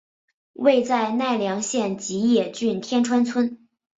[0.53, 3.67] 位在奈良县吉野郡天川村。